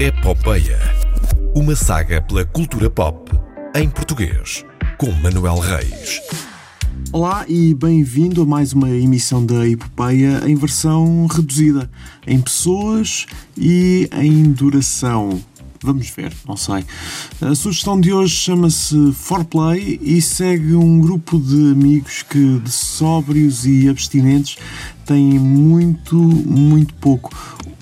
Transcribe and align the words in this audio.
Epopeia. 0.00 0.78
Uma 1.54 1.76
saga 1.76 2.22
pela 2.22 2.42
cultura 2.42 2.88
pop 2.88 3.30
em 3.76 3.86
português, 3.90 4.64
com 4.96 5.12
Manuel 5.12 5.58
Reis. 5.58 6.22
Olá 7.12 7.44
e 7.46 7.74
bem-vindo 7.74 8.40
a 8.40 8.46
mais 8.46 8.72
uma 8.72 8.88
emissão 8.88 9.44
da 9.44 9.68
Epopeia 9.68 10.40
em 10.46 10.54
versão 10.54 11.26
reduzida, 11.26 11.90
em 12.26 12.40
pessoas 12.40 13.26
e 13.58 14.08
em 14.14 14.50
duração. 14.52 15.38
Vamos 15.82 16.08
ver, 16.08 16.32
não 16.48 16.56
sei. 16.56 16.82
A 17.42 17.54
sugestão 17.54 18.00
de 18.00 18.10
hoje 18.10 18.34
chama-se 18.34 19.12
Forplay 19.12 20.00
e 20.02 20.22
segue 20.22 20.76
um 20.76 20.98
grupo 20.98 21.38
de 21.38 21.72
amigos 21.72 22.22
que, 22.22 22.58
de 22.58 22.72
sóbrios 22.72 23.66
e 23.66 23.86
abstinentes, 23.86 24.56
têm 25.04 25.38
muito, 25.38 26.16
muito 26.16 26.94
pouco. 26.94 27.30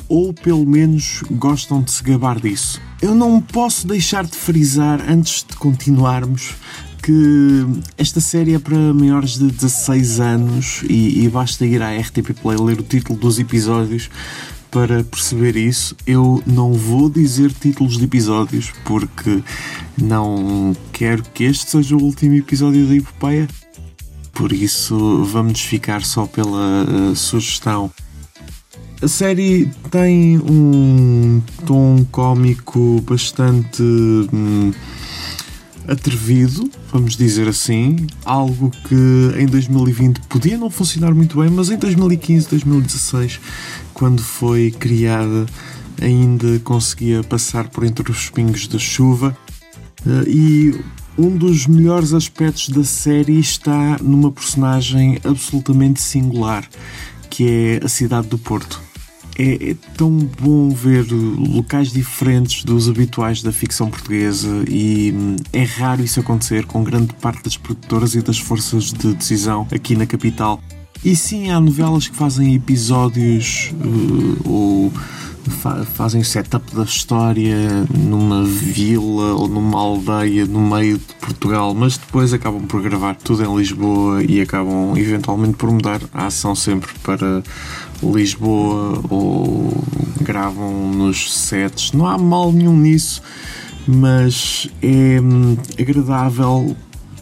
Ou 0.09 0.33
pelo 0.33 0.65
menos 0.65 1.23
gostam 1.31 1.83
de 1.83 1.91
se 1.91 2.03
gabar 2.03 2.41
disso. 2.41 2.81
Eu 3.01 3.15
não 3.15 3.41
posso 3.41 3.87
deixar 3.87 4.25
de 4.25 4.37
frisar, 4.37 5.05
antes 5.09 5.45
de 5.49 5.55
continuarmos, 5.57 6.55
que 7.03 7.67
esta 7.97 8.21
série 8.21 8.55
é 8.55 8.59
para 8.59 8.77
maiores 8.93 9.39
de 9.39 9.47
16 9.47 10.21
anos 10.21 10.83
e, 10.89 11.25
e 11.25 11.29
basta 11.29 11.65
ir 11.65 11.83
à 11.83 11.97
RTP 11.97 12.33
Play 12.43 12.59
ler 12.59 12.81
o 12.81 12.83
título 12.83 13.19
dos 13.19 13.39
episódios 13.39 14.11
para 14.71 15.03
perceber 15.05 15.57
isso. 15.57 15.97
Eu 16.07 16.43
não 16.47 16.73
vou 16.73 17.09
dizer 17.09 17.53
títulos 17.53 17.97
de 17.97 18.05
episódios 18.05 18.73
porque 18.85 19.43
não 19.97 20.77
quero 20.93 21.23
que 21.35 21.45
este 21.45 21.71
seja 21.71 21.97
o 21.97 22.03
último 22.03 22.35
episódio 22.35 22.87
da 22.87 22.95
Epopeia. 22.95 23.49
Por 24.33 24.53
isso, 24.53 25.25
vamos 25.25 25.61
ficar 25.61 26.05
só 26.05 26.27
pela 26.27 26.85
uh, 26.85 27.17
sugestão. 27.17 27.91
A 29.01 29.07
série 29.07 29.71
tem 29.93 30.39
um 30.39 31.41
tom 31.65 32.05
cómico 32.11 33.01
bastante 33.03 33.81
hum, 33.81 34.73
atrevido, 35.87 36.69
vamos 36.93 37.17
dizer 37.17 37.47
assim, 37.47 38.09
algo 38.25 38.73
que 38.89 39.41
em 39.41 39.47
2020 39.47 40.23
podia 40.23 40.59
não 40.59 40.69
funcionar 40.69 41.15
muito 41.15 41.41
bem, 41.41 41.49
mas 41.49 41.71
em 41.71 41.77
2015, 41.77 42.49
2016, 42.49 43.41
quando 43.95 44.21
foi 44.21 44.73
criada, 44.73 45.47
ainda 46.03 46.59
conseguia 46.65 47.23
passar 47.23 47.69
por 47.69 47.85
entre 47.85 48.11
os 48.11 48.29
pingos 48.31 48.67
da 48.67 48.81
chuva. 48.81 49.37
Eh, 50.05 50.29
e 50.29 50.81
um 51.17 51.37
dos 51.37 51.69
melhores 51.69 52.13
aspectos 52.13 52.69
da 52.71 52.83
série 52.83 53.39
está 53.39 53.97
numa 54.03 54.33
personagem 54.33 55.21
absolutamente 55.23 56.01
singular, 56.01 56.69
que 57.31 57.49
é 57.49 57.85
a 57.85 57.89
cidade 57.89 58.27
do 58.27 58.39
Porto 58.39 58.88
é, 59.39 59.71
é, 59.71 59.77
tão 59.97 60.11
bom 60.11 60.71
ver 60.71 61.07
locais 61.11 61.93
diferentes 61.93 62.65
dos 62.65 62.89
habituais 62.89 63.41
da 63.41 63.53
ficção 63.53 63.89
portuguesa 63.89 64.65
e 64.69 65.15
hum, 65.17 65.37
é 65.53 65.63
raro 65.63 66.03
isso 66.03 66.19
acontecer 66.19 66.67
com 66.67 66.83
grande 66.83 67.15
parte 67.15 67.45
das 67.45 67.57
produtoras 67.57 68.15
e 68.15 68.21
das 68.21 68.39
forças 68.39 68.93
de 68.93 69.15
decisão 69.15 69.67
aqui 69.73 69.95
na 69.95 70.07
capital. 70.07 70.61
E 71.05 71.15
sim, 71.15 71.51
há 71.51 71.61
novelas 71.61 72.09
que 72.09 72.17
fazem 72.17 72.57
episódios 72.57 73.73
uh, 73.85 74.49
ou 74.49 74.93
fa 75.49 75.85
fazem 75.85 76.23
setup 76.23 76.75
da 76.75 76.85
história 76.85 77.87
numa 77.93 78.45
vila 78.45 79.35
ou 79.35 79.49
numa 79.49 79.79
aldeia 79.79 80.47
no 80.47 80.61
meio 80.61 80.99
de 80.99 81.15
Portugal, 81.21 81.75
mas 81.75 81.97
depois 81.97 82.33
acabam 82.33 82.67
por 82.67 82.83
gravar 82.83 83.17
tudo 83.17 83.45
em 83.45 83.57
Lisboa 83.57 84.23
e 84.23 84.41
acabam 84.41 84.97
eventualmente 84.97 85.57
por 85.57 85.71
mudar 85.71 86.01
a 86.13 86.27
ação 86.27 86.55
sempre 86.55 86.91
para 87.03 87.43
Lisboa 88.03 89.03
ou 89.09 89.85
gravam 90.21 90.93
nos 90.93 91.33
sets. 91.35 91.93
Não 91.93 92.07
há 92.07 92.17
mal 92.17 92.53
nenhum 92.53 92.77
nisso, 92.77 93.23
mas 93.87 94.69
é 94.83 95.21
hum, 95.21 95.57
agradável 95.79 96.77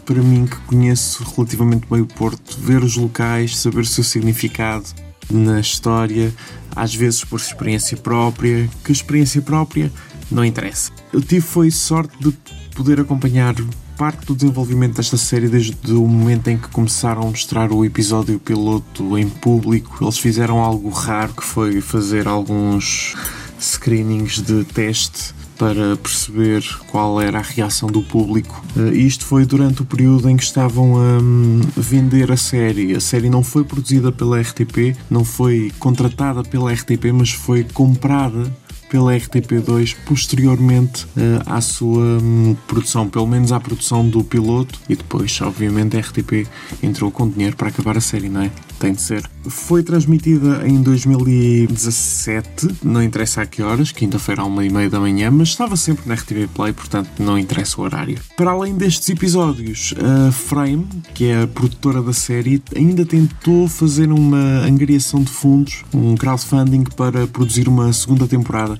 para 0.05 0.21
mim 0.21 0.45
que 0.45 0.55
conheço 0.67 1.23
relativamente 1.35 1.87
bem 1.89 2.01
o 2.01 2.05
Porto, 2.05 2.57
ver 2.59 2.83
os 2.83 2.95
locais, 2.95 3.57
saber 3.57 3.81
o 3.81 3.85
seu 3.85 4.03
significado 4.03 4.85
na 5.29 5.59
história, 5.59 6.33
às 6.75 6.93
vezes 6.93 7.23
por 7.23 7.39
experiência 7.39 7.97
própria, 7.97 8.69
que 8.83 8.91
experiência 8.91 9.41
própria 9.41 9.91
não 10.31 10.43
interessa. 10.43 10.91
Eu 11.11 11.21
tive 11.21 11.41
foi 11.41 11.71
sorte 11.71 12.15
de 12.19 12.31
poder 12.75 12.99
acompanhar 12.99 13.55
parte 13.97 14.27
do 14.27 14.35
desenvolvimento 14.35 14.97
desta 14.97 15.17
série 15.17 15.47
desde 15.47 15.91
o 15.91 16.05
momento 16.05 16.49
em 16.49 16.57
que 16.57 16.67
começaram 16.67 17.23
a 17.23 17.25
mostrar 17.25 17.71
o 17.71 17.83
episódio 17.83 18.39
piloto 18.39 19.17
em 19.17 19.27
público. 19.27 20.03
Eles 20.03 20.19
fizeram 20.19 20.59
algo 20.59 20.89
raro 20.89 21.33
que 21.33 21.43
foi 21.43 21.81
fazer 21.81 22.27
alguns 22.27 23.15
screenings 23.59 24.39
de 24.41 24.63
teste 24.65 25.33
para 25.57 25.97
perceber 25.97 26.63
qual 26.87 27.19
era 27.21 27.39
a 27.39 27.41
reação 27.41 27.89
do 27.89 28.01
público. 28.01 28.63
Uh, 28.75 28.93
isto 28.93 29.25
foi 29.25 29.45
durante 29.45 29.81
o 29.81 29.85
período 29.85 30.29
em 30.29 30.37
que 30.37 30.43
estavam 30.43 30.97
a 30.97 31.19
um, 31.21 31.61
vender 31.75 32.31
a 32.31 32.37
série. 32.37 32.95
A 32.95 32.99
série 32.99 33.29
não 33.29 33.43
foi 33.43 33.63
produzida 33.63 34.11
pela 34.11 34.39
RTP, 34.39 34.95
não 35.09 35.23
foi 35.23 35.71
contratada 35.79 36.43
pela 36.43 36.71
RTP, 36.71 37.11
mas 37.13 37.31
foi 37.31 37.63
comprada 37.63 38.51
pela 38.89 39.13
RTP2 39.13 39.95
posteriormente 40.05 41.05
uh, 41.05 41.43
à 41.45 41.61
sua 41.61 42.19
um, 42.21 42.55
produção, 42.67 43.07
pelo 43.09 43.27
menos 43.27 43.51
à 43.51 43.59
produção 43.59 44.07
do 44.07 44.23
piloto 44.23 44.79
e 44.87 44.95
depois, 44.95 45.39
obviamente, 45.41 45.97
a 45.97 45.99
RTP 45.99 46.47
entrou 46.81 47.11
com 47.11 47.27
dinheiro 47.27 47.55
para 47.55 47.69
acabar 47.69 47.97
a 47.97 48.01
série, 48.01 48.29
não 48.29 48.41
é? 48.41 48.51
Tem 48.79 48.93
de 48.93 49.01
ser. 49.01 49.27
Foi 49.47 49.81
transmitida 49.81 50.67
em 50.67 50.81
2017, 50.81 52.67
não 52.83 53.01
interessa 53.01 53.41
a 53.41 53.45
que 53.45 53.61
horas, 53.61 53.91
quinta-feira 53.91 54.41
à 54.41 54.45
uma 54.45 54.63
e 54.63 54.69
meia 54.69 54.89
da 54.89 54.99
manhã, 54.99 55.31
mas 55.31 55.49
estava 55.49 55.75
sempre 55.75 56.07
na 56.07 56.15
RTP 56.15 56.47
Play, 56.53 56.73
portanto 56.73 57.09
não 57.19 57.39
interessa 57.39 57.79
o 57.81 57.83
horário. 57.83 58.19
Para 58.35 58.51
além 58.51 58.75
destes 58.75 59.09
episódios, 59.09 59.93
a 59.97 60.31
Frame, 60.31 60.87
que 61.13 61.25
é 61.25 61.43
a 61.43 61.47
produtora 61.47 62.01
da 62.01 62.13
série, 62.13 62.61
ainda 62.75 63.05
tentou 63.05 63.67
fazer 63.67 64.11
uma 64.11 64.59
angariação 64.65 65.21
de 65.21 65.31
fundos, 65.31 65.83
um 65.93 66.15
crowdfunding 66.15 66.83
para 66.95 67.25
produzir 67.27 67.67
uma 67.67 67.91
segunda 67.93 68.27
temporada 68.27 68.77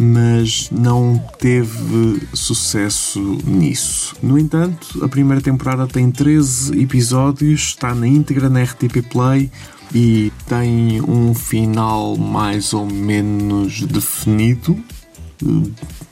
mas 0.00 0.70
não 0.70 1.22
teve 1.38 2.26
sucesso 2.32 3.20
nisso. 3.44 4.16
No 4.22 4.38
entanto, 4.38 5.04
a 5.04 5.08
primeira 5.08 5.42
temporada 5.42 5.86
tem 5.86 6.10
13 6.10 6.80
episódios, 6.80 7.60
está 7.60 7.94
na 7.94 8.06
íntegra 8.06 8.48
na 8.48 8.62
RTP 8.62 9.02
Play 9.10 9.39
e 9.94 10.32
tem 10.48 11.00
um 11.00 11.32
final 11.34 12.16
mais 12.16 12.74
ou 12.74 12.84
menos 12.84 13.82
definido. 13.82 14.76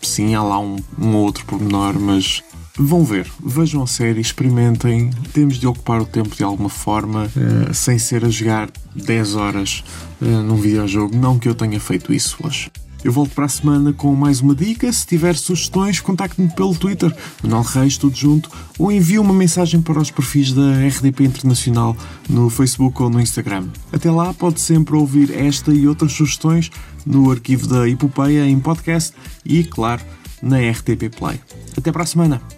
Sim, 0.01 0.35
há 0.35 0.43
lá 0.43 0.59
um, 0.59 0.77
um 0.99 1.17
outro 1.17 1.45
pormenor, 1.45 1.99
mas 1.99 2.43
Vão 2.81 3.05
ver, 3.05 3.27
vejam 3.45 3.83
a 3.83 3.89
série, 3.89 4.21
experimentem. 4.21 5.11
Temos 5.33 5.59
de 5.59 5.67
ocupar 5.67 6.01
o 6.01 6.07
tempo 6.07 6.37
de 6.37 6.45
alguma 6.45 6.69
forma, 6.69 7.25
uh, 7.25 7.75
sem 7.75 7.99
ser 7.99 8.25
a 8.25 8.29
jogar 8.29 8.71
10 8.95 9.35
horas 9.35 9.83
uh, 10.23 10.25
num 10.25 10.55
videojogo. 10.55 11.17
Não 11.17 11.41
que 11.41 11.49
eu 11.49 11.57
tenha 11.57 11.81
feito 11.81 12.13
isso 12.13 12.39
hoje. 12.41 12.71
Eu 13.05 13.13
volto 13.13 13.35
para 13.35 13.45
a 13.45 13.49
semana 13.49 13.93
com 13.93 14.15
mais 14.15 14.41
uma 14.41 14.55
dica. 14.55 14.93
Se 14.93 15.07
tiver 15.07 15.37
sugestões, 15.37 16.01
contacte-me 16.01 16.49
pelo 16.49 16.75
Twitter, 16.75 17.15
Manuel 17.43 17.63
Reis, 17.63 17.97
tudo 17.97 18.17
junto, 18.17 18.51
ou 18.79 18.91
envie 18.91 19.19
uma 19.19 19.33
mensagem 19.33 19.81
para 19.81 20.01
os 20.01 20.11
perfis 20.11 20.53
da 20.53 20.73
RDP 20.87 21.25
Internacional 21.25 21.97
no 22.29 22.51
Facebook 22.51 23.01
ou 23.01 23.09
no 23.09 23.21
Instagram. 23.21 23.69
Até 23.93 24.11
lá, 24.11 24.35
pode 24.35 24.61
sempre 24.61 24.97
ouvir 24.97 25.31
esta 25.31 25.73
e 25.73 25.87
outras 25.87 26.13
sugestões 26.13 26.71
no 27.07 27.31
arquivo 27.31 27.67
da 27.69 27.89
Epopeia 27.89 28.47
em 28.47 28.59
podcast 28.59 29.15
e, 29.45 29.63
claro, 29.63 30.03
na 30.43 30.59
RTP 30.59 31.09
Play. 31.17 31.41
Até 31.77 31.93
para 31.93 32.03
a 32.03 32.07
semana! 32.07 32.58